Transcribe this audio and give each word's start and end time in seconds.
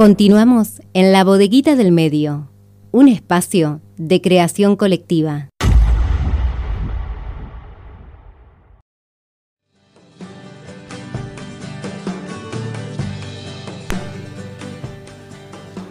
Continuamos 0.00 0.80
en 0.94 1.12
la 1.12 1.24
bodeguita 1.24 1.76
del 1.76 1.92
medio, 1.92 2.50
un 2.90 3.06
espacio 3.06 3.82
de 3.98 4.22
creación 4.22 4.74
colectiva. 4.74 5.50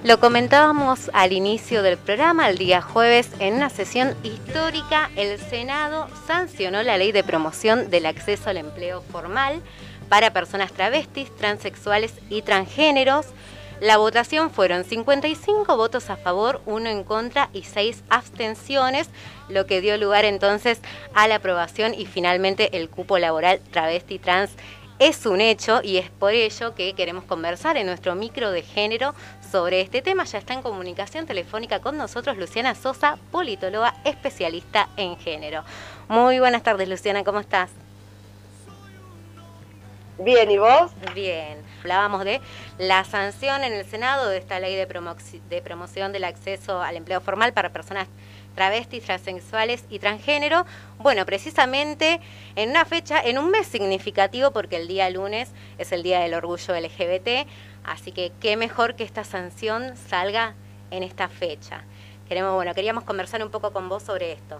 Lo 0.03 0.19
comentábamos 0.19 1.11
al 1.13 1.31
inicio 1.31 1.83
del 1.83 1.99
programa, 1.99 2.49
el 2.49 2.57
día 2.57 2.81
jueves, 2.81 3.29
en 3.37 3.53
una 3.53 3.69
sesión 3.69 4.15
histórica, 4.23 5.11
el 5.17 5.37
Senado 5.37 6.07
sancionó 6.25 6.81
la 6.81 6.97
ley 6.97 7.11
de 7.11 7.23
promoción 7.23 7.91
del 7.91 8.07
acceso 8.07 8.49
al 8.49 8.57
empleo 8.57 9.03
formal 9.03 9.61
para 10.09 10.33
personas 10.33 10.71
travestis, 10.73 11.29
transexuales 11.35 12.15
y 12.31 12.41
transgéneros. 12.41 13.27
La 13.79 13.95
votación 13.95 14.51
fueron 14.51 14.83
55 14.83 15.77
votos 15.77 16.09
a 16.09 16.17
favor, 16.17 16.61
1 16.65 16.89
en 16.89 17.03
contra 17.05 17.49
y 17.53 17.63
6 17.63 18.03
abstenciones, 18.09 19.09
lo 19.47 19.65
que 19.65 19.79
dio 19.79 19.97
lugar 19.97 20.25
entonces 20.25 20.81
a 21.13 21.29
la 21.29 21.35
aprobación 21.35 21.93
y 21.93 22.05
finalmente 22.05 22.77
el 22.77 22.89
cupo 22.89 23.17
laboral 23.17 23.61
travesti 23.71 24.19
trans 24.19 24.51
es 24.99 25.25
un 25.25 25.39
hecho 25.39 25.79
y 25.81 25.95
es 25.95 26.09
por 26.09 26.33
ello 26.33 26.75
que 26.75 26.93
queremos 26.93 27.23
conversar 27.23 27.77
en 27.77 27.85
nuestro 27.87 28.15
micro 28.15 28.51
de 28.51 28.63
género 28.63 29.15
sobre 29.49 29.79
este 29.79 30.01
tema. 30.01 30.25
Ya 30.25 30.39
está 30.39 30.53
en 30.53 30.61
comunicación 30.61 31.25
telefónica 31.25 31.79
con 31.79 31.97
nosotros 31.97 32.37
Luciana 32.37 32.75
Sosa, 32.75 33.17
politóloga 33.31 33.95
especialista 34.03 34.89
en 34.97 35.15
género. 35.15 35.63
Muy 36.09 36.39
buenas 36.39 36.63
tardes, 36.63 36.89
Luciana, 36.89 37.23
¿cómo 37.23 37.39
estás? 37.39 37.71
Bien, 40.21 40.51
¿y 40.51 40.57
vos? 40.57 40.91
Bien. 41.15 41.63
Hablábamos 41.79 42.25
de 42.25 42.41
la 42.77 43.05
sanción 43.05 43.63
en 43.63 43.71
el 43.71 43.85
Senado 43.85 44.27
de 44.27 44.37
esta 44.37 44.59
ley 44.59 44.75
de, 44.75 44.85
de 45.49 45.61
promoción 45.61 46.11
del 46.11 46.25
acceso 46.25 46.81
al 46.81 46.97
empleo 46.97 47.21
formal 47.21 47.53
para 47.53 47.69
personas 47.69 48.09
travestis, 48.53 49.05
transexuales 49.05 49.85
y 49.89 49.99
transgénero. 49.99 50.65
Bueno, 50.97 51.25
precisamente 51.25 52.19
en 52.57 52.71
una 52.71 52.83
fecha, 52.83 53.21
en 53.21 53.37
un 53.37 53.49
mes 53.49 53.65
significativo, 53.67 54.51
porque 54.51 54.75
el 54.75 54.89
día 54.89 55.09
lunes 55.09 55.51
es 55.77 55.93
el 55.93 56.03
Día 56.03 56.19
del 56.19 56.33
Orgullo 56.33 56.75
LGBT, 56.75 57.47
así 57.85 58.11
que 58.11 58.33
qué 58.41 58.57
mejor 58.57 58.95
que 58.95 59.05
esta 59.05 59.23
sanción 59.23 59.95
salga 59.95 60.53
en 60.91 61.03
esta 61.03 61.29
fecha. 61.29 61.83
Queremos, 62.27 62.55
bueno, 62.55 62.73
queríamos 62.73 63.05
conversar 63.05 63.41
un 63.41 63.51
poco 63.51 63.71
con 63.71 63.87
vos 63.87 64.03
sobre 64.03 64.33
esto. 64.33 64.59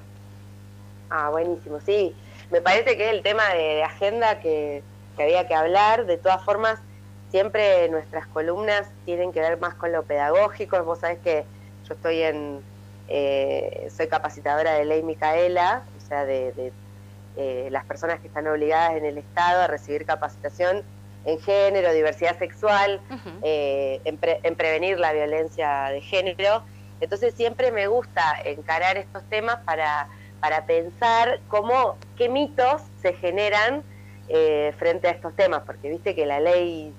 Ah, 1.09 1.30
buenísimo, 1.30 1.81
sí. 1.81 2.15
Me 2.49 2.61
parece 2.61 2.95
que 2.95 3.09
es 3.09 3.13
el 3.13 3.23
tema 3.23 3.47
de, 3.49 3.83
agenda 3.83 4.39
que, 4.39 4.83
que 5.19 5.23
había 5.23 5.47
que 5.49 5.53
hablar. 5.53 6.05
De 6.05 6.17
todas 6.17 6.41
formas, 6.45 6.79
siempre 7.29 7.89
nuestras 7.89 8.25
columnas 8.27 8.87
tienen 9.03 9.33
que 9.33 9.41
ver 9.41 9.59
más 9.59 9.73
con 9.73 9.91
lo 9.91 10.03
pedagógico. 10.03 10.81
Vos 10.85 10.99
sabés 10.99 11.19
que 11.19 11.43
yo 11.85 11.93
estoy 11.93 12.21
en, 12.21 12.61
eh, 13.09 13.89
soy 13.95 14.07
capacitadora 14.07 14.75
de 14.75 14.85
ley 14.85 15.03
Micaela, 15.03 15.83
o 15.97 16.07
sea, 16.07 16.23
de, 16.23 16.71
eh, 17.35 17.67
las 17.69 17.83
personas 17.83 18.21
que 18.21 18.27
están 18.27 18.47
obligadas 18.47 18.95
en 18.95 19.03
el 19.03 19.17
Estado 19.17 19.63
a 19.63 19.67
recibir 19.67 20.05
capacitación 20.05 20.83
en 21.25 21.37
género, 21.41 21.91
diversidad 21.91 22.39
sexual, 22.39 23.01
eh, 23.43 23.99
en, 24.05 24.55
prevenir 24.55 24.99
la 24.99 25.11
violencia 25.11 25.89
de 25.89 25.99
género. 25.99 26.63
Entonces 27.01 27.33
siempre 27.33 27.73
me 27.73 27.87
gusta 27.87 28.41
encarar 28.45 28.95
estos 28.95 29.23
temas 29.29 29.57
para, 29.65 30.07
para 30.39 30.65
pensar 30.65 31.41
cómo, 31.49 31.97
qué 32.17 32.29
mitos 32.29 32.81
se 33.01 33.11
generan 33.13 33.83
frente 34.77 35.08
a 35.08 35.11
estos 35.11 35.35
temas, 35.35 35.63
porque 35.66 35.89
viste 35.89 36.13
que 36.13 36.25
la 36.25 36.39
ley 36.39 36.94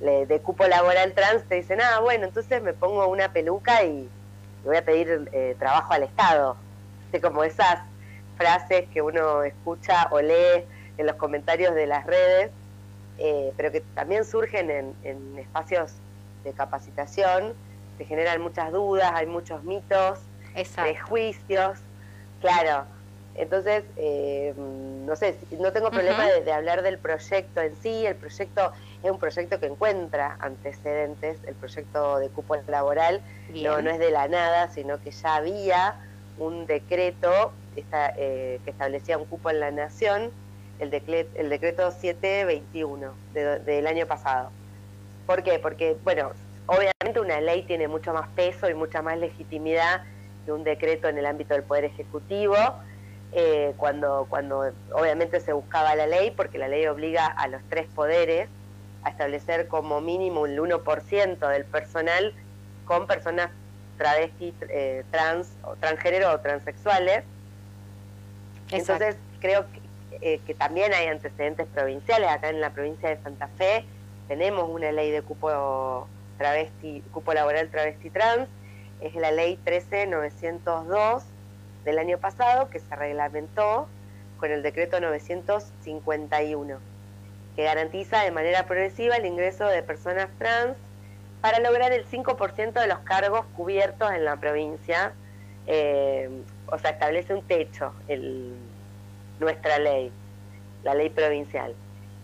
de 0.00 0.40
cupo 0.40 0.66
laboral 0.66 1.12
trans 1.14 1.44
te 1.44 1.56
dice, 1.56 1.78
ah, 1.82 2.00
bueno, 2.00 2.26
entonces 2.26 2.62
me 2.62 2.74
pongo 2.74 3.06
una 3.08 3.32
peluca 3.32 3.84
y, 3.84 4.08
voy 4.64 4.76
a 4.76 4.84
pedir 4.84 5.28
eh, 5.32 5.56
trabajo 5.58 5.92
al 5.92 6.02
Estado. 6.02 6.56
De 7.12 7.20
como 7.20 7.44
esas 7.44 7.80
frases 8.36 8.86
que 8.92 9.02
uno 9.02 9.42
escucha 9.44 10.08
o 10.10 10.20
lee 10.20 10.64
en 10.96 11.06
los 11.06 11.16
comentarios 11.16 11.74
de 11.74 11.86
las 11.86 12.06
redes, 12.06 12.50
eh, 13.18 13.52
pero 13.56 13.70
que 13.70 13.80
también 13.80 14.24
surgen 14.24 14.70
en, 14.70 15.38
espacios 15.38 15.92
de 16.42 16.52
capacitación, 16.52 17.54
se 17.98 18.04
generan 18.04 18.40
muchas 18.40 18.72
dudas, 18.72 19.12
hay 19.14 19.26
muchos 19.26 19.62
mitos, 19.62 20.18
prejuicios, 20.74 21.78
claro. 22.40 22.86
Entonces, 23.36 23.84
eh, 23.96 24.54
no 24.56 25.16
sé, 25.16 25.36
no 25.58 25.72
tengo 25.72 25.90
problema 25.90 26.26
de, 26.26 26.52
hablar 26.52 26.82
del 26.82 26.98
proyecto 26.98 27.60
en 27.60 27.74
sí, 27.76 28.06
el 28.06 28.14
proyecto 28.14 28.72
es 29.02 29.10
un 29.10 29.18
proyecto 29.18 29.58
que 29.58 29.66
encuentra 29.66 30.36
antecedentes, 30.40 31.38
el 31.46 31.54
proyecto 31.54 32.18
de 32.18 32.28
cupo 32.28 32.56
laboral 32.68 33.20
no, 33.52 33.82
no 33.82 33.90
es 33.90 33.98
de 33.98 34.10
la 34.10 34.28
nada, 34.28 34.68
sino 34.68 35.00
que 35.02 35.10
ya 35.10 35.34
había 35.34 35.96
un 36.38 36.66
decreto 36.66 37.52
eh, 37.76 38.60
que 38.64 38.70
establecía 38.70 39.18
un 39.18 39.24
cupo 39.24 39.50
en 39.50 39.60
la 39.60 39.70
nación, 39.70 40.30
el, 40.78 40.90
decreto, 40.90 41.30
el 41.34 41.48
decreto 41.48 41.90
721 41.90 43.12
del 43.32 43.86
año 43.86 44.06
pasado. 44.06 44.50
¿Por 45.26 45.42
qué? 45.42 45.58
Porque, 45.58 45.96
bueno, 46.04 46.32
obviamente 46.66 47.20
una 47.20 47.40
ley 47.40 47.62
tiene 47.62 47.88
mucho 47.88 48.12
más 48.12 48.28
peso 48.28 48.68
y 48.70 48.74
mucha 48.74 49.02
más 49.02 49.18
legitimidad 49.18 50.02
que 50.44 50.52
un 50.52 50.62
decreto 50.62 51.08
en 51.08 51.18
el 51.18 51.26
ámbito 51.26 51.54
del 51.54 51.62
Poder 51.62 51.84
Ejecutivo, 51.84 52.56
eh, 53.36 53.74
cuando, 53.76 54.26
cuando 54.30 54.72
obviamente 54.92 55.40
se 55.40 55.52
buscaba 55.52 55.96
la 55.96 56.06
ley, 56.06 56.30
porque 56.30 56.56
la 56.56 56.68
ley 56.68 56.86
obliga 56.86 57.26
a 57.26 57.48
los 57.48 57.60
tres 57.68 57.88
poderes 57.92 58.48
a 59.02 59.10
establecer 59.10 59.66
como 59.66 60.00
mínimo 60.00 60.46
el 60.46 60.56
1% 60.56 61.48
del 61.48 61.64
personal 61.64 62.32
con 62.84 63.08
personas 63.08 63.50
travestis, 63.98 64.54
eh, 64.68 65.04
trans 65.10 65.48
o 65.64 65.74
transgénero 65.74 66.32
o 66.32 66.38
transexuales. 66.38 67.24
Entonces 68.70 69.16
creo 69.40 69.66
eh, 70.20 70.40
que, 70.46 70.54
también 70.54 70.94
hay 70.94 71.08
antecedentes 71.08 71.66
provinciales. 71.66 72.30
Acá 72.30 72.50
en 72.50 72.60
la 72.60 72.70
provincia 72.70 73.08
de 73.08 73.20
Santa 73.20 73.48
Fe 73.58 73.84
tenemos 74.28 74.70
una 74.70 74.92
ley 74.92 75.10
de 75.10 75.22
cupo 75.22 76.06
travesti, 76.38 77.02
cupo 77.12 77.34
laboral 77.34 77.68
travesti 77.68 78.10
trans. 78.10 78.48
Es 79.00 79.16
la 79.16 79.32
ley 79.32 79.58
13902 79.64 81.24
del 81.84 81.98
año 81.98 82.18
pasado 82.18 82.70
que 82.70 82.80
se 82.80 82.96
reglamentó 82.96 83.88
con 84.38 84.50
el 84.50 84.62
decreto 84.62 85.00
951 85.00 86.94
que 87.56 87.62
garantiza 87.62 88.22
de 88.22 88.30
manera 88.30 88.66
progresiva 88.66 89.16
el 89.16 89.26
ingreso 89.26 89.66
de 89.66 89.82
personas 89.82 90.28
trans 90.38 90.76
para 91.40 91.60
lograr 91.60 91.92
el 91.92 92.06
5% 92.06 92.72
de 92.72 92.86
los 92.86 92.98
cargos 93.00 93.44
cubiertos 93.56 94.10
en 94.12 94.24
la 94.24 94.36
provincia. 94.36 95.12
Eh, 95.66 96.28
o 96.66 96.78
sea, 96.78 96.90
establece 96.90 97.34
un 97.34 97.42
techo 97.42 97.92
el, 98.08 98.54
nuestra 99.40 99.78
ley, 99.78 100.10
la 100.82 100.94
ley 100.94 101.10
provincial. 101.10 101.74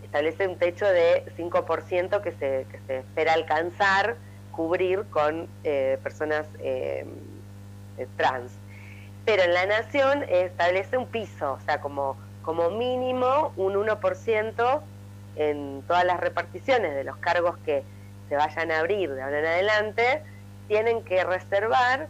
Establece 0.03 0.47
un 0.47 0.57
techo 0.57 0.85
de 0.85 1.23
5% 1.37 2.21
que 2.21 2.31
se, 2.31 2.65
que 2.69 2.79
se 2.87 2.97
espera 2.97 3.33
alcanzar, 3.33 4.15
cubrir 4.51 5.05
con 5.09 5.47
eh, 5.63 5.97
personas 6.03 6.45
eh, 6.59 7.05
trans. 8.17 8.51
Pero 9.25 9.43
en 9.43 9.53
la 9.53 9.65
nación 9.65 10.23
establece 10.29 10.97
un 10.97 11.07
piso, 11.07 11.53
o 11.53 11.59
sea, 11.61 11.79
como, 11.79 12.17
como 12.41 12.69
mínimo 12.71 13.53
un 13.55 13.75
1% 13.75 14.81
en 15.35 15.83
todas 15.87 16.05
las 16.05 16.19
reparticiones 16.19 16.95
de 16.95 17.03
los 17.03 17.17
cargos 17.17 17.57
que 17.65 17.83
se 18.29 18.35
vayan 18.35 18.71
a 18.71 18.79
abrir 18.79 19.13
de 19.13 19.21
ahora 19.21 19.39
en 19.39 19.45
adelante, 19.45 20.23
tienen 20.67 21.03
que 21.03 21.23
reservar 21.23 22.07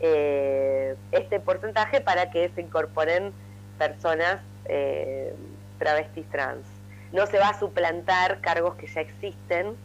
eh, 0.00 0.96
este 1.12 1.40
porcentaje 1.40 2.00
para 2.00 2.30
que 2.30 2.50
se 2.50 2.60
incorporen 2.60 3.32
personas 3.78 4.40
eh, 4.66 5.34
travestis 5.78 6.28
trans. 6.30 6.66
No 7.12 7.26
se 7.26 7.38
va 7.38 7.48
a 7.48 7.58
suplantar 7.58 8.40
cargos 8.40 8.74
que 8.76 8.86
ya 8.86 9.00
existen, 9.00 9.76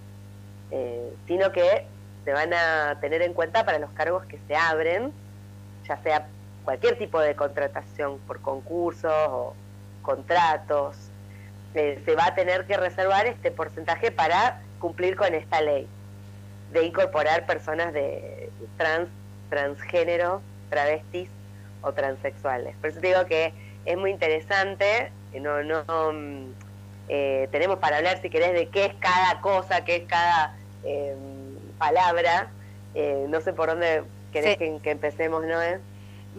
eh, 0.72 1.14
sino 1.28 1.52
que 1.52 1.86
se 2.26 2.34
van 2.34 2.54
a 2.54 2.98
tener 3.00 3.22
en 3.22 3.34
cuenta 3.34 3.66
para 3.66 3.80
los 3.80 3.90
cargos 3.92 4.26
que 4.26 4.40
se 4.48 4.56
abren, 4.56 5.14
ya 5.88 5.98
sea 6.04 6.28
cualquier 6.68 6.98
tipo 6.98 7.22
de 7.22 7.34
contratación 7.34 8.20
por 8.28 8.42
concursos 8.42 9.14
o 9.30 9.56
contratos, 10.02 10.98
se 11.72 12.14
va 12.14 12.26
a 12.26 12.36
tener 12.36 12.66
que 12.66 12.76
reservar 12.76 13.26
este 13.26 13.52
porcentaje 13.52 14.12
para 14.12 14.62
cumplir 14.78 15.16
con 15.16 15.34
esta 15.34 15.62
ley 15.62 15.88
de 16.74 16.84
incorporar 16.84 17.46
personas 17.46 17.94
de 17.94 18.50
trans, 18.76 19.08
transgénero, 19.50 20.42
travestis 20.70 21.30
o 21.84 21.94
transexuales. 21.94 22.76
Por 22.82 22.90
eso 22.90 23.00
digo 23.00 23.26
que 23.28 23.54
es 23.86 23.98
muy 23.98 24.12
interesante, 24.12 25.10
no, 25.40 25.64
no 25.64 25.86
mm, 26.12 26.52
eh, 27.08 27.48
tenemos 27.50 27.80
para 27.80 27.96
hablar 27.96 28.22
si 28.22 28.30
querés 28.30 28.52
de 28.52 28.68
qué 28.68 28.88
es 28.88 28.94
cada 28.96 29.40
cosa, 29.40 29.86
qué 29.86 29.96
es 29.96 30.04
cada 30.04 30.54
em, 30.84 31.18
palabra. 31.78 32.50
Eh, 32.94 33.26
no 33.30 33.40
sé 33.40 33.54
por 33.54 33.70
dónde 33.70 34.04
querés 34.34 34.58
que, 34.58 34.80
que, 34.84 34.92
empecemos, 34.92 35.46
¿no? 35.46 35.62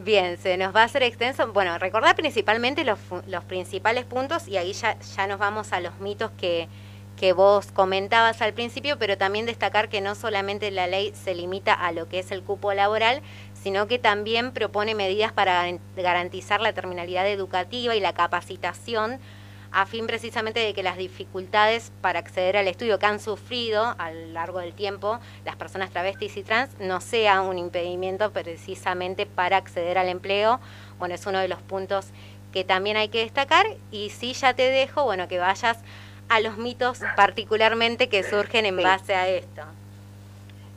Bien, 0.00 0.38
se 0.38 0.56
nos 0.56 0.74
va 0.74 0.82
a 0.82 0.84
hacer 0.84 1.02
extenso. 1.02 1.52
Bueno, 1.52 1.76
recordar 1.76 2.14
principalmente 2.14 2.84
los, 2.84 3.00
principales 3.48 4.04
puntos 4.04 4.46
y 4.46 4.56
ahí 4.56 4.72
ya, 4.72 4.96
ya 4.96 5.26
nos 5.26 5.40
vamos 5.40 5.72
a 5.72 5.80
los 5.80 5.98
mitos 5.98 6.30
que, 6.38 6.68
que 7.16 7.32
vos 7.32 7.72
comentabas 7.72 8.40
al 8.40 8.54
principio, 8.54 8.96
pero 8.96 9.18
también 9.18 9.44
destacar 9.44 9.88
que 9.88 10.00
no 10.00 10.14
solamente 10.14 10.70
la 10.70 10.86
ley 10.86 11.12
se 11.16 11.34
limita 11.34 11.74
a 11.74 11.90
lo 11.90 12.08
que 12.08 12.20
es 12.20 12.30
el 12.30 12.44
cupo 12.44 12.72
laboral, 12.74 13.22
sino 13.54 13.88
que 13.88 13.98
también 13.98 14.52
propone 14.52 14.94
medidas 14.94 15.32
para 15.32 15.64
garantizar 15.96 16.60
la 16.60 16.72
terminalidad 16.72 17.26
educativa 17.26 17.96
y 17.96 18.00
la 18.00 18.12
capacitación 18.12 19.18
a 19.72 19.86
fin 19.86 20.06
precisamente 20.06 20.60
de 20.60 20.74
que 20.74 20.82
las 20.82 20.96
dificultades 20.96 21.92
para 22.00 22.18
acceder 22.18 22.56
al 22.56 22.68
estudio 22.68 22.98
que 22.98 23.06
han 23.06 23.20
sufrido 23.20 23.94
a 23.98 24.10
lo 24.10 24.26
largo 24.32 24.60
del 24.60 24.72
tiempo 24.72 25.18
las 25.44 25.56
personas 25.56 25.90
travestis 25.90 26.36
y 26.36 26.42
trans 26.42 26.70
no 26.80 27.00
sea 27.00 27.42
un 27.42 27.58
impedimento 27.58 28.32
precisamente 28.32 29.26
para 29.26 29.56
acceder 29.56 29.98
al 29.98 30.08
empleo. 30.08 30.60
Bueno, 30.98 31.14
es 31.14 31.26
uno 31.26 31.38
de 31.38 31.48
los 31.48 31.60
puntos 31.60 32.08
que 32.52 32.64
también 32.64 32.96
hay 32.96 33.08
que 33.08 33.20
destacar 33.20 33.66
y 33.90 34.10
sí 34.10 34.32
ya 34.32 34.54
te 34.54 34.70
dejo, 34.70 35.04
bueno, 35.04 35.28
que 35.28 35.38
vayas 35.38 35.78
a 36.28 36.40
los 36.40 36.56
mitos 36.56 37.00
particularmente 37.16 38.08
que 38.08 38.22
surgen 38.22 38.66
en 38.66 38.76
base 38.76 39.14
a 39.14 39.28
esto. 39.28 39.62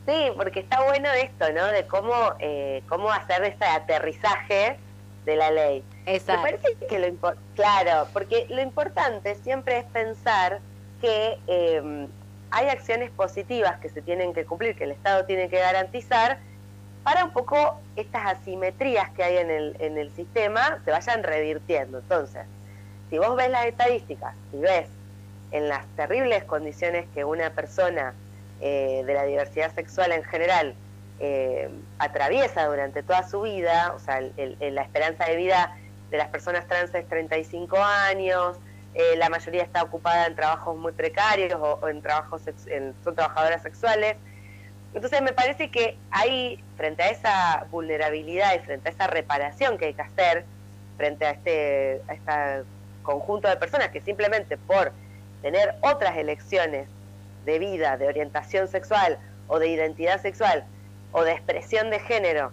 Sí, 0.06 0.32
porque 0.36 0.60
está 0.60 0.82
bueno 0.82 1.08
esto, 1.12 1.52
¿no? 1.52 1.66
De 1.66 1.86
cómo, 1.86 2.14
eh, 2.40 2.82
cómo 2.88 3.10
hacer 3.12 3.44
este 3.44 3.64
aterrizaje 3.64 4.76
de 5.24 5.36
la 5.36 5.50
ley. 5.50 5.84
Exacto. 6.06 6.42
Me 6.42 6.58
parece 6.58 6.86
que 6.86 6.98
lo 6.98 7.34
claro, 7.54 8.08
porque 8.12 8.46
lo 8.48 8.60
importante 8.60 9.34
siempre 9.36 9.78
es 9.78 9.84
pensar 9.84 10.60
que 11.00 11.38
em, 11.46 12.08
hay 12.50 12.68
acciones 12.68 13.10
positivas 13.10 13.78
que 13.80 13.88
se 13.88 14.02
tienen 14.02 14.34
que 14.34 14.44
cumplir, 14.44 14.76
que 14.76 14.84
el 14.84 14.92
Estado 14.92 15.24
tiene 15.24 15.48
que 15.48 15.58
garantizar, 15.58 16.38
para 17.04 17.24
un 17.24 17.32
poco 17.32 17.80
estas 17.96 18.26
asimetrías 18.26 19.10
que 19.10 19.24
hay 19.24 19.38
en 19.38 19.50
el, 19.50 19.76
en 19.80 19.98
el 19.98 20.14
sistema 20.14 20.80
se 20.84 20.90
vayan 20.90 21.22
revirtiendo. 21.22 21.98
Entonces, 21.98 22.42
si 23.10 23.18
vos 23.18 23.34
ves 23.36 23.50
las 23.50 23.66
estadísticas 23.66 24.34
y 24.52 24.58
ves 24.58 24.86
en 25.50 25.68
las 25.68 25.84
terribles 25.96 26.44
condiciones 26.44 27.06
que 27.14 27.24
una 27.24 27.50
persona 27.50 28.14
eh, 28.60 29.02
de 29.04 29.14
la 29.14 29.24
diversidad 29.24 29.74
sexual 29.74 30.12
en 30.12 30.22
general 30.22 30.74
eh, 31.18 31.68
atraviesa 31.98 32.66
durante 32.66 33.02
toda 33.02 33.28
su 33.28 33.42
vida, 33.42 33.92
o 33.94 33.98
sea, 33.98 34.20
la 34.20 34.82
esperanza 34.82 35.24
de 35.24 35.36
vida 35.36 35.76
de 36.12 36.18
las 36.18 36.28
personas 36.28 36.68
trans 36.68 36.94
es 36.94 37.08
35 37.08 37.76
años, 37.82 38.58
eh, 38.94 39.16
la 39.16 39.30
mayoría 39.30 39.62
está 39.62 39.82
ocupada 39.82 40.26
en 40.26 40.36
trabajos 40.36 40.76
muy 40.76 40.92
precarios 40.92 41.58
o, 41.58 41.88
en 41.88 42.02
trabajos 42.02 42.42
son 43.02 43.14
trabajadoras 43.14 43.62
sexuales. 43.62 44.16
Entonces 44.92 45.22
me 45.22 45.32
parece 45.32 45.70
que 45.70 45.96
hay, 46.10 46.62
frente 46.76 47.02
a 47.02 47.08
esa 47.08 47.66
vulnerabilidad 47.70 48.54
y 48.54 48.58
frente 48.58 48.90
a 48.90 48.92
esa 48.92 49.06
reparación 49.06 49.78
que 49.78 49.86
hay 49.86 49.94
que 49.94 50.02
hacer, 50.02 50.44
frente 50.98 51.24
a 51.24 51.30
este, 51.30 52.02
a 52.06 52.12
este 52.12 52.68
conjunto 53.02 53.48
de 53.48 53.56
personas 53.56 53.88
que 53.88 54.02
simplemente 54.02 54.58
por 54.58 54.92
tener 55.40 55.74
otras 55.80 56.18
elecciones 56.18 56.88
de 57.46 57.58
vida, 57.58 57.96
de 57.96 58.06
orientación 58.06 58.68
sexual 58.68 59.18
o 59.48 59.58
de 59.58 59.68
identidad 59.68 60.20
sexual 60.20 60.64
o 61.12 61.24
de 61.24 61.32
expresión 61.32 61.88
de 61.88 62.00
género, 62.00 62.52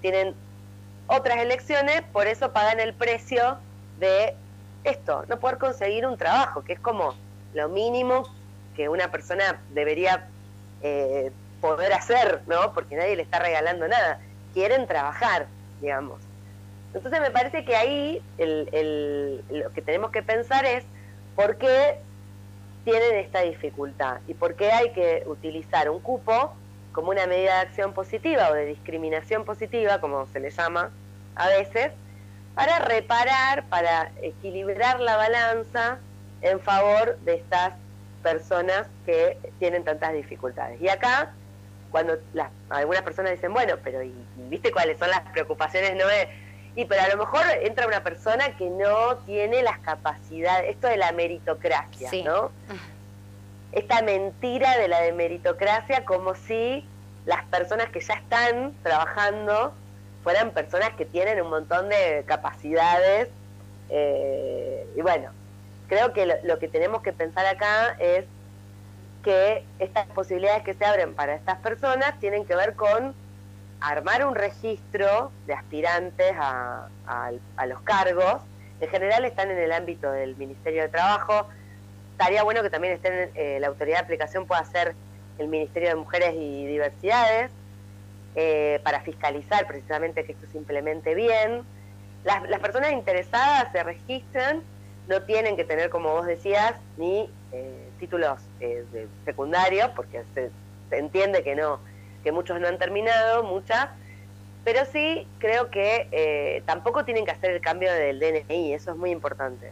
tienen 0.00 0.34
otras 1.08 1.38
elecciones, 1.38 2.02
por 2.12 2.26
eso 2.26 2.52
pagan 2.52 2.78
el 2.80 2.94
precio 2.94 3.58
de 3.98 4.36
esto, 4.84 5.24
no 5.28 5.40
poder 5.40 5.58
conseguir 5.58 6.06
un 6.06 6.16
trabajo, 6.16 6.62
que 6.62 6.74
es 6.74 6.80
como 6.80 7.14
lo 7.54 7.68
mínimo 7.68 8.28
que 8.76 8.88
una 8.88 9.10
persona 9.10 9.60
debería 9.70 10.28
eh, 10.82 11.32
poder 11.60 11.92
hacer, 11.92 12.42
¿no? 12.46 12.72
Porque 12.72 12.94
nadie 12.94 13.16
le 13.16 13.22
está 13.22 13.40
regalando 13.40 13.88
nada. 13.88 14.20
Quieren 14.54 14.86
trabajar, 14.86 15.46
digamos. 15.80 16.20
Entonces 16.94 17.20
me 17.20 17.30
parece 17.30 17.64
que 17.64 17.74
ahí 17.74 18.22
lo 18.38 19.70
que 19.70 19.82
tenemos 19.82 20.10
que 20.10 20.22
pensar 20.22 20.64
es 20.64 20.84
por 21.34 21.56
qué 21.56 21.98
tienen 22.84 23.16
esta 23.16 23.42
dificultad 23.42 24.18
y 24.26 24.34
por 24.34 24.54
qué 24.54 24.72
hay 24.72 24.92
que 24.92 25.24
utilizar 25.26 25.90
un 25.90 26.00
cupo 26.00 26.54
como 26.98 27.10
una 27.10 27.28
medida 27.28 27.54
de 27.54 27.60
acción 27.60 27.92
positiva 27.92 28.50
o 28.50 28.54
de 28.54 28.66
discriminación 28.66 29.44
positiva, 29.44 30.00
como 30.00 30.26
se 30.26 30.40
le 30.40 30.50
llama 30.50 30.90
a 31.36 31.46
veces, 31.46 31.92
para 32.56 32.80
reparar, 32.80 33.62
para 33.68 34.10
equilibrar 34.20 34.98
la 34.98 35.16
balanza 35.16 35.98
en 36.42 36.58
favor 36.58 37.16
de 37.18 37.34
estas 37.36 37.74
personas 38.20 38.88
que 39.06 39.38
tienen 39.60 39.84
tantas 39.84 40.12
dificultades. 40.12 40.80
Y 40.80 40.88
acá, 40.88 41.30
cuando 41.92 42.18
las, 42.34 42.50
algunas 42.68 43.02
personas 43.02 43.30
dicen, 43.30 43.52
bueno, 43.52 43.76
pero 43.84 44.02
¿y, 44.02 44.12
viste 44.48 44.72
cuáles 44.72 44.98
son 44.98 45.10
las 45.10 45.20
preocupaciones? 45.30 45.94
No 45.94 46.02
y 46.74 46.84
pero 46.84 47.02
a 47.02 47.08
lo 47.10 47.16
mejor 47.16 47.42
entra 47.62 47.86
una 47.86 48.02
persona 48.02 48.56
que 48.56 48.68
no 48.70 49.18
tiene 49.18 49.62
las 49.62 49.78
capacidades, 49.78 50.70
esto 50.70 50.88
de 50.88 50.96
la 50.96 51.12
meritocracia, 51.12 52.10
¿no? 52.24 52.50
Esta 53.72 54.02
mentira 54.02 54.78
de 54.78 54.88
la 54.88 55.00
de 55.00 55.12
meritocracia 55.12 56.04
como 56.04 56.34
si 56.34 56.86
las 57.26 57.44
personas 57.46 57.90
que 57.90 58.00
ya 58.00 58.14
están 58.14 58.74
trabajando 58.82 59.74
fueran 60.24 60.50
personas 60.50 60.90
que 60.90 61.04
tienen 61.04 61.40
un 61.42 61.50
montón 61.50 61.88
de 61.88 62.24
capacidades. 62.26 63.28
Eh, 63.90 64.86
y 64.96 65.02
bueno, 65.02 65.30
creo 65.88 66.12
que 66.12 66.26
lo, 66.42 66.58
que 66.58 66.68
tenemos 66.68 67.02
que 67.02 67.12
pensar 67.12 67.46
acá 67.46 67.96
es 67.98 68.24
que 69.22 69.64
estas 69.78 70.06
posibilidades 70.08 70.62
que 70.62 70.74
se 70.74 70.84
abren 70.84 71.14
para 71.14 71.34
estas 71.34 71.58
personas 71.58 72.18
tienen 72.18 72.46
que 72.46 72.56
ver 72.56 72.74
con 72.74 73.14
armar 73.80 74.24
un 74.24 74.34
registro 74.34 75.30
de 75.46 75.52
aspirantes 75.52 76.32
a, 76.38 76.88
a 77.06 77.66
los 77.66 77.80
cargos. 77.82 78.42
En 78.80 78.88
general 78.88 79.24
están 79.24 79.50
en 79.50 79.58
el 79.58 79.72
ámbito 79.72 80.10
del 80.10 80.36
Ministerio 80.36 80.82
de 80.82 80.88
Trabajo, 80.88 81.48
estaría 82.18 82.42
bueno 82.42 82.64
que 82.64 82.70
también 82.70 82.94
estén, 82.94 83.30
eh, 83.36 83.58
la 83.60 83.68
autoridad 83.68 83.98
de 83.98 84.02
aplicación 84.02 84.44
pueda 84.44 84.64
ser 84.64 84.96
el 85.38 85.46
Ministerio 85.46 85.90
de 85.90 85.94
Mujeres 85.94 86.34
y 86.34 86.66
Diversidades 86.66 87.52
eh, 88.34 88.80
para 88.82 89.02
fiscalizar 89.02 89.68
precisamente 89.68 90.24
que 90.24 90.32
esto 90.32 90.46
se 90.50 90.58
implemente 90.58 91.14
bien. 91.14 91.62
Las, 92.24 92.42
personas 92.58 92.90
interesadas 92.90 93.70
se 93.70 93.84
registran, 93.84 94.64
no 95.06 95.22
tienen 95.22 95.54
que 95.54 95.62
tener, 95.62 95.90
como 95.90 96.10
vos 96.10 96.26
decías, 96.26 96.74
ni 96.96 97.30
eh, 97.52 97.88
títulos 98.00 98.40
de 98.58 99.06
secundarios, 99.24 99.90
porque 99.94 100.24
se, 100.34 100.50
entiende 100.90 101.44
que 101.44 101.54
no, 101.54 101.78
que 102.24 102.32
muchos 102.32 102.60
no 102.60 102.66
han 102.66 102.78
terminado, 102.78 103.44
muchas, 103.44 103.90
pero 104.64 104.84
sí 104.86 105.24
creo 105.38 105.70
que 105.70 106.62
tampoco 106.66 107.04
tienen 107.04 107.24
que 107.24 107.30
hacer 107.30 107.52
el 107.52 107.60
cambio 107.60 107.92
del 107.92 108.18
DNI, 108.18 108.74
eso 108.74 108.90
es 108.90 108.96
muy 108.96 109.10
importante. 109.12 109.70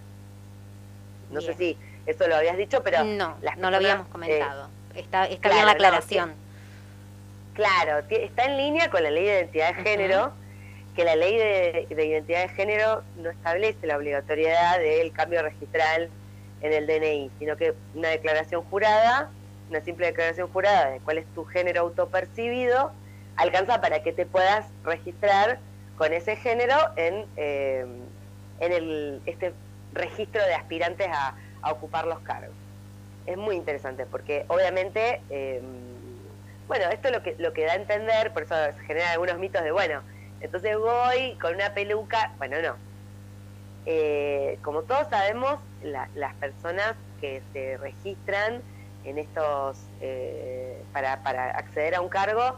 No 1.33 1.41
sé 1.41 1.55
si 1.55 1.77
eso 2.07 2.29
lo 2.29 2.37
habías 2.37 2.57
dicho, 2.57 2.83
pero... 2.83 3.05
No, 3.05 3.37
no 3.57 3.71
lo 3.71 3.77
habíamos 3.77 4.09
comentado. 4.09 4.69
Eh, 4.95 5.01
está 5.01 5.27
está 5.27 5.51
bien 5.51 5.67
la 5.67 5.73
aclaración. 5.73 6.33
claro, 7.55 8.07
está 8.09 8.45
en 8.45 8.57
línea 8.57 8.91
con 8.91 9.03
la 9.03 9.11
ley 9.11 9.25
de 9.25 9.33
identidad 9.41 9.75
de 9.75 9.83
género, 9.83 10.33
que 10.95 11.05
la 11.05 11.17
ley 11.17 11.37
de, 11.37 11.87
identidad 11.91 12.43
de 12.43 12.49
género 12.51 13.03
no 13.17 13.29
establece 13.29 13.87
la 13.87 13.97
obligatoriedad 13.97 14.79
del 14.79 15.13
cambio 15.13 15.43
registral 15.43 16.09
en 16.63 16.73
el 16.73 16.87
DNI, 16.87 17.31
sino 17.39 17.57
que 17.57 17.75
una 17.95 18.09
declaración 18.09 18.63
jurada, 18.65 19.31
una 19.69 19.81
simple 19.81 20.07
declaración 20.07 20.49
jurada 20.49 20.91
de 20.91 21.01
cuál 21.01 21.19
es 21.19 21.27
tu 21.35 21.45
género 21.45 21.83
autopercibido, 21.83 22.93
alcanza 23.37 23.81
para 23.81 24.03
que 24.03 24.13
te 24.13 24.25
puedas 24.25 24.67
registrar 24.85 25.59
con 25.99 26.13
ese 26.13 26.37
género 26.37 26.77
en, 26.97 27.27
eh, 27.37 27.85
en 28.61 28.73
el, 28.73 29.21
este 29.27 29.53
registro 29.93 30.43
de 30.43 30.55
aspirantes 30.55 31.09
a, 31.11 31.35
a 31.67 31.73
ocupar 31.73 32.07
los 32.07 32.21
cargos. 32.21 32.55
Es 33.27 33.37
muy 33.37 33.57
interesante 33.57 34.07
porque 34.07 34.45
obviamente, 34.49 35.21
em, 35.31 35.65
bueno, 36.69 36.85
esto 36.93 37.09
es 37.09 37.15
lo 37.15 37.23
que, 37.23 37.35
lo 37.39 37.53
que 37.53 37.65
da 37.65 37.73
a 37.73 37.77
entender, 37.77 38.33
por 38.33 38.45
eso 38.45 38.55
se 38.55 38.85
generan 38.85 39.11
algunos 39.13 39.39
mitos 39.39 39.63
de, 39.63 39.73
bueno, 39.73 40.03
entonces 40.41 40.79
voy 40.79 41.35
con 41.41 41.55
una 41.55 41.75
peluca, 41.75 42.33
bueno, 42.39 42.61
no. 42.63 42.77
Eh, 43.85 44.59
como 44.63 44.83
todos 44.83 45.09
sabemos, 45.09 45.59
las 45.83 46.35
personas 46.35 46.95
que 47.21 47.43
se 47.53 47.77
registran 47.79 48.63
en 49.05 49.19
estos, 49.19 49.79
eh, 50.01 50.83
para, 50.93 51.23
para 51.23 51.51
acceder 51.51 51.95
a 51.95 52.01
un 52.01 52.09
cargo, 52.09 52.57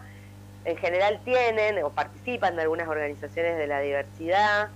en 0.65 0.77
general 0.77 1.21
tienen 1.25 1.83
o 1.85 1.91
participan 1.91 2.57
de 2.57 2.63
algunas 2.63 2.89
organizaciones 2.89 3.57
de 3.57 3.67
la 3.67 3.81
diversidad, 3.81 4.69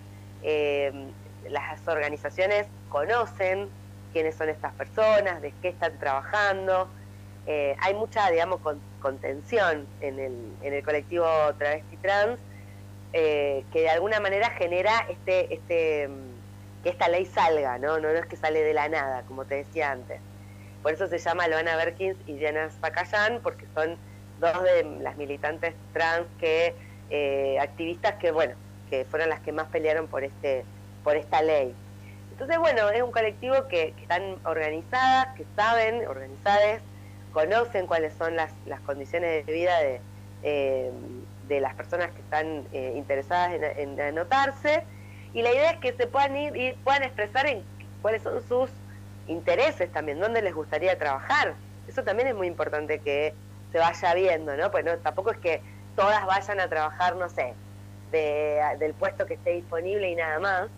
em, 0.42 1.10
las 1.48 1.86
organizaciones 1.88 2.66
conocen 2.88 3.68
quiénes 4.12 4.34
son 4.34 4.48
estas 4.48 4.72
personas, 4.74 5.42
de 5.42 5.52
qué 5.62 5.68
están 5.68 5.98
trabajando. 5.98 6.88
Eh, 7.46 7.76
hay 7.80 7.94
mucha, 7.94 8.30
digamos, 8.30 8.60
contención 9.00 9.86
en 10.00 10.18
el, 10.18 10.52
en 10.62 10.74
el 10.74 10.84
colectivo 10.84 11.26
travesti 11.58 11.96
trans 11.96 12.38
eh, 13.12 13.64
que 13.72 13.80
de 13.80 13.90
alguna 13.90 14.20
manera 14.20 14.50
genera 14.50 15.06
este, 15.10 15.52
este, 15.52 16.08
que 16.82 16.88
esta 16.88 17.08
ley 17.08 17.26
salga, 17.26 17.76
¿no? 17.78 17.98
¿no? 17.98 18.08
es 18.08 18.24
que 18.26 18.36
sale 18.36 18.62
de 18.62 18.72
la 18.72 18.88
nada, 18.88 19.22
como 19.28 19.44
te 19.44 19.56
decía 19.56 19.90
antes. 19.90 20.18
Por 20.82 20.92
eso 20.92 21.06
se 21.06 21.18
llama 21.18 21.46
Loana 21.46 21.76
Berkins 21.76 22.16
y 22.26 22.34
Diana 22.34 22.70
Zacayán, 22.70 23.40
porque 23.42 23.66
son 23.74 23.96
dos 24.40 24.62
de 24.62 24.84
las 25.00 25.16
militantes 25.18 25.74
trans 25.92 26.26
que, 26.40 26.74
eh, 27.10 27.58
activistas 27.60 28.14
que, 28.14 28.30
bueno, 28.30 28.54
que 28.88 29.04
fueron 29.04 29.28
las 29.28 29.40
que 29.40 29.52
más 29.52 29.68
pelearon 29.68 30.08
por, 30.08 30.24
este, 30.24 30.64
por 31.04 31.16
esta 31.16 31.42
ley. 31.42 31.74
Entonces, 32.32 32.58
bueno, 32.58 32.88
es 32.88 33.02
un 33.02 33.12
colectivo 33.12 33.68
que, 33.68 33.94
están 34.00 34.36
organizadas, 34.44 35.28
que 35.36 35.44
saben, 35.54 36.06
organizadas, 36.08 36.80
conocen 37.32 37.86
cuáles 37.86 38.14
son 38.14 38.36
las, 38.36 38.50
condiciones 38.86 39.44
de 39.44 39.52
vida 39.52 39.78
de, 39.80 40.00
eh, 40.42 40.90
de 41.48 41.60
las 41.60 41.74
personas 41.74 42.10
que 42.10 42.20
están 42.20 42.66
eh, 42.72 42.94
interesadas 42.96 43.52
en, 43.76 44.00
anotarse. 44.00 44.82
Y 45.34 45.42
la 45.42 45.52
idea 45.52 45.70
es 45.72 45.78
que 45.78 45.92
se 45.92 46.06
puedan 46.06 46.34
ir 46.36 46.56
y 46.56 46.72
puedan 46.84 47.02
expresar 47.02 47.46
en 47.46 47.62
cuáles 48.00 48.22
son 48.22 48.42
sus 48.48 48.70
intereses 49.28 49.92
también, 49.92 50.18
dónde 50.18 50.40
les 50.40 50.54
gustaría 50.54 50.98
trabajar. 50.98 51.52
Eso 51.86 52.02
también 52.02 52.28
es 52.28 52.34
muy 52.34 52.46
importante 52.46 52.98
que 52.98 53.34
se 53.72 53.78
vaya 53.78 54.14
viendo, 54.14 54.56
¿no? 54.56 54.70
Pues 54.70 54.86
no, 54.86 54.96
tampoco 54.98 55.32
es 55.32 55.38
que 55.38 55.60
todas 55.96 56.24
vayan 56.24 56.60
a 56.60 56.68
trabajar, 56.68 57.14
no 57.16 57.28
sé, 57.28 57.52
del 58.10 58.94
puesto 58.94 59.26
que 59.26 59.34
esté 59.34 59.50
disponible 59.50 60.10
y 60.10 60.14
nada 60.14 60.38
más, 60.38 60.68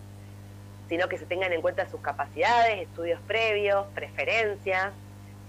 sino 0.89 1.07
que 1.09 1.17
se 1.17 1.25
tengan 1.25 1.51
en 1.53 1.61
cuenta 1.61 1.89
sus 1.89 2.01
capacidades, 2.01 2.81
estudios 2.81 3.19
previos, 3.27 3.85
preferencias, 3.95 4.91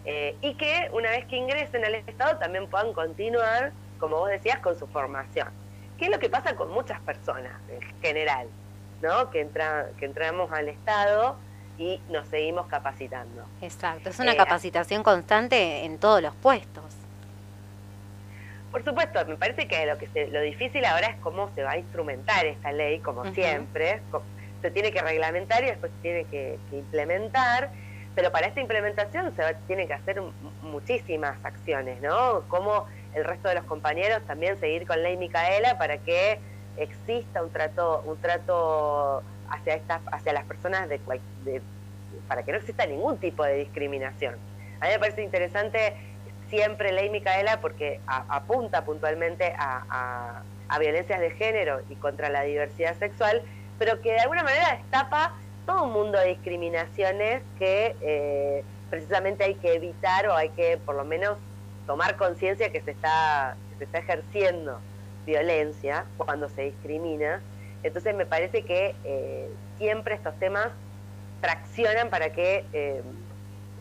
eh, 0.05 0.37
y 0.40 0.55
que 0.55 0.88
una 0.93 1.11
vez 1.11 1.26
que 1.26 1.37
ingresen 1.37 1.85
al 1.85 1.95
Estado 1.95 2.38
también 2.38 2.69
puedan 2.69 2.93
continuar, 2.93 3.73
como 3.99 4.19
vos 4.19 4.31
decías, 4.31 4.59
con 4.61 4.78
su 4.78 4.87
formación. 4.87 5.49
¿Qué 5.99 6.07
es 6.07 6.11
lo 6.11 6.19
que 6.19 6.28
pasa 6.28 6.55
con 6.55 6.71
muchas 6.71 7.00
personas 7.00 7.52
en 7.69 7.81
general? 8.00 8.49
¿no? 9.02 9.31
Que, 9.31 9.40
entra, 9.40 9.88
que 9.99 10.07
entramos 10.07 10.50
al 10.52 10.69
Estado 10.69 11.37
y 11.78 12.00
nos 12.09 12.26
seguimos 12.28 12.66
capacitando. 12.66 13.45
Exacto, 13.61 14.09
es 14.09 14.19
una 14.19 14.33
eh, 14.33 14.37
capacitación 14.37 15.02
constante 15.02 15.85
en 15.85 15.99
todos 15.99 16.23
los 16.23 16.35
puestos. 16.37 16.85
Por 18.73 18.85
supuesto, 18.85 19.25
me 19.26 19.37
parece 19.37 19.69
que 19.69 19.87
lo 19.87 19.97
que 19.97 20.28
lo 20.28 20.40
difícil 20.40 20.85
ahora 20.85 21.09
es 21.09 21.16
cómo 21.16 21.50
se 21.55 21.62
va 21.62 21.73
a 21.73 21.78
instrumentar 21.78 22.45
esta 22.47 22.73
ley, 22.73 22.99
como 23.00 23.25
siempre. 23.33 24.00
Se 24.63 24.71
tiene 24.71 24.93
que 24.93 25.01
reglamentar 25.01 25.63
y 25.65 25.67
después 25.67 25.93
se 25.97 26.03
tiene 26.03 26.25
que, 26.25 26.59
implementar, 26.73 27.71
pero 28.15 28.33
para 28.33 28.47
esta 28.47 28.61
implementación 28.61 29.35
se 29.37 29.43
tiene 29.67 29.87
que 29.87 29.95
hacer 29.95 30.23
muchísimas 30.63 31.37
acciones, 31.45 32.01
¿no? 32.01 32.43
Como 32.49 32.87
el 33.15 33.25
resto 33.25 33.49
de 33.49 33.57
los 33.57 33.65
compañeros 33.65 34.23
también 34.27 34.59
seguir 34.59 34.87
con 34.87 35.03
ley 35.03 35.17
Micaela 35.17 35.79
para 35.79 35.99
que 35.99 36.39
exista 36.77 37.43
un 37.43 37.51
trato, 37.51 38.03
un 38.07 38.17
trato 38.19 39.23
hacia 39.51 39.75
estas, 39.75 40.01
hacia 40.13 40.33
las 40.33 40.45
personas 40.45 40.89
de, 40.89 41.01
para 42.29 42.43
que 42.43 42.53
no 42.53 42.59
exista 42.59 42.87
ningún 42.87 43.19
tipo 43.19 43.45
de 43.45 43.57
discriminación. 43.57 44.35
A 44.81 44.87
mí 44.87 44.93
me 44.93 44.99
parece 44.99 45.23
interesante 45.23 45.95
siempre 46.49 46.93
ley 46.93 47.11
Micaela 47.11 47.61
porque 47.61 48.01
apunta 48.07 48.85
puntualmente 48.85 49.55
a, 49.59 50.43
violencias 50.79 51.21
de 51.21 51.31
género 51.31 51.81
y 51.89 51.95
contra 51.95 52.29
la 52.29 52.43
diversidad 52.43 52.99
sexual, 52.99 53.43
pero 53.78 54.00
que 54.00 54.12
de 54.12 54.21
alguna 54.21 54.42
manera 54.42 54.76
destapa 54.76 55.35
todo 55.66 55.85
un 55.85 55.92
mundo 55.92 56.18
de 56.18 56.28
discriminaciones 56.28 57.42
que 57.59 57.97
eh, 58.00 58.64
precisamente 58.90 59.45
hay 59.45 59.54
que 59.56 59.75
evitar 59.75 60.28
o 60.28 60.35
hay 60.35 60.50
que 60.50 60.78
por 60.78 60.95
lo 60.95 61.04
menos 61.04 61.38
tomar 61.87 62.16
conciencia 62.16 62.71
que 62.71 62.80
se 62.80 62.92
está 62.92 63.56
se 63.78 63.85
está 63.85 63.99
ejerciendo 63.99 64.80
violencia 65.26 66.06
cuando 66.16 66.49
se 66.49 66.62
discrimina. 66.62 67.42
Entonces 67.83 68.14
me 68.14 68.26
parece 68.26 68.62
que 68.62 68.95
eh, 69.04 69.50
siempre 69.78 70.14
estos 70.14 70.35
temas 70.38 70.68
traccionan 71.40 72.09
para 72.09 72.30
que 72.30 72.64
eh, 72.73 73.02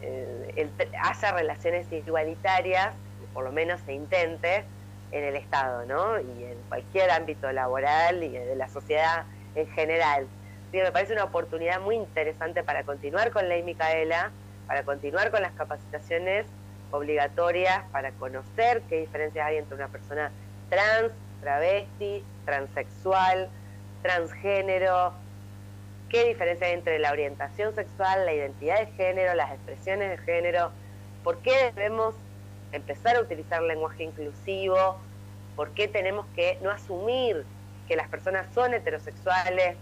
eh, 0.01 0.69
haya 1.01 1.31
relaciones 1.31 1.91
igualitarias, 1.91 2.93
por 3.33 3.43
lo 3.43 3.51
menos 3.51 3.79
se 3.85 3.93
intente, 3.93 4.65
en 5.11 5.23
el 5.23 5.35
Estado, 5.35 5.85
¿no? 5.85 6.19
Y 6.19 6.43
en 6.43 6.57
cualquier 6.67 7.09
ámbito 7.11 7.49
laboral 7.51 8.21
y 8.23 8.29
de 8.29 8.55
la 8.55 8.67
sociedad 8.67 9.25
en 9.55 9.67
general. 9.69 10.27
me 10.71 10.91
parece 10.91 11.13
una 11.13 11.23
oportunidad 11.23 11.79
muy 11.79 11.95
interesante 11.95 12.63
para 12.63 12.83
continuar 12.83 13.31
con 13.31 13.47
Ley 13.47 13.63
Micaela, 13.63 14.31
para 14.67 14.83
continuar 14.83 15.31
con 15.31 15.41
las 15.41 15.53
capacitaciones 15.53 16.45
obligatorias, 16.91 17.83
para 17.91 18.11
conocer 18.11 18.81
qué 18.89 18.99
diferencias 19.01 19.45
hay 19.45 19.57
entre 19.57 19.75
una 19.75 19.87
persona 19.87 20.31
trans, 20.69 21.11
travesti, 21.41 22.23
transexual, 22.45 23.49
transgénero, 24.01 25.13
qué 26.09 26.25
diferencia 26.25 26.67
hay 26.67 26.73
entre 26.73 26.99
la 26.99 27.11
orientación 27.11 27.73
sexual, 27.73 28.25
la 28.25 28.33
identidad 28.33 28.79
de 28.79 28.87
género, 28.93 29.33
las 29.33 29.51
expresiones 29.51 30.09
de 30.11 30.17
género, 30.17 30.71
por 31.23 31.37
qué 31.39 31.71
debemos 31.73 32.15
empezar 32.71 33.15
a 33.15 33.21
utilizar 33.21 33.61
lenguaje 33.61 34.03
inclusivo, 34.03 34.97
por 35.55 35.71
qué 35.71 35.87
tenemos 35.87 36.25
que 36.35 36.57
no 36.61 36.69
asumir 36.69 37.45
que 37.87 37.95
las 37.95 38.07
personas 38.07 38.47
son 38.53 38.73
heterosexuales, 38.73 39.77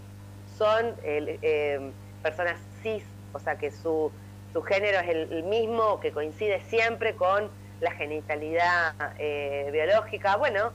son 0.56 0.94
eh, 1.02 1.90
personas 2.22 2.58
cis, 2.82 3.04
o 3.32 3.38
sea 3.38 3.56
que 3.56 3.70
su, 3.70 4.12
su 4.52 4.62
género 4.62 5.00
es 5.00 5.08
el, 5.08 5.42
mismo, 5.44 6.00
que 6.00 6.12
coincide 6.12 6.60
siempre 6.68 7.14
con 7.14 7.50
la 7.80 7.92
genitalidad 7.92 8.94
eh, 9.18 9.68
biológica. 9.72 10.36
Bueno, 10.36 10.72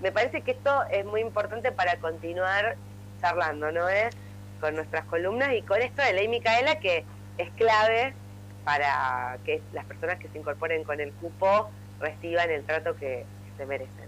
me 0.00 0.12
parece 0.12 0.42
que 0.42 0.52
esto 0.52 0.84
es 0.90 1.04
muy 1.04 1.20
importante 1.20 1.72
para 1.72 1.96
continuar 1.96 2.76
charlando, 3.20 3.72
¿no 3.72 3.88
es? 3.88 4.14
con 4.60 4.74
nuestras 4.74 5.04
columnas 5.06 5.52
y 5.54 5.62
con 5.62 5.80
esto 5.82 6.02
de 6.02 6.12
Ley 6.12 6.28
Micaela 6.28 6.78
que 6.80 7.04
es 7.38 7.50
clave 7.52 8.14
para 8.64 9.38
que 9.44 9.62
las 9.72 9.84
personas 9.84 10.18
que 10.18 10.28
se 10.28 10.38
incorporen 10.38 10.82
con 10.84 11.00
el 11.00 11.12
cupo 11.12 11.70
reciban 12.00 12.50
el 12.50 12.64
trato 12.64 12.96
que, 12.96 13.24
se 13.56 13.64
merecen. 13.64 14.04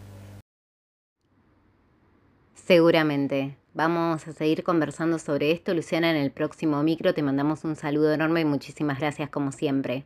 Seguramente. 2.68 3.56
Vamos 3.72 4.28
a 4.28 4.34
seguir 4.34 4.62
conversando 4.62 5.18
sobre 5.18 5.52
esto. 5.52 5.72
Luciana, 5.72 6.10
en 6.10 6.18
el 6.18 6.30
próximo 6.30 6.82
micro 6.82 7.14
te 7.14 7.22
mandamos 7.22 7.64
un 7.64 7.76
saludo 7.76 8.12
enorme 8.12 8.42
y 8.42 8.44
muchísimas 8.44 8.98
gracias 8.98 9.30
como 9.30 9.52
siempre. 9.52 10.04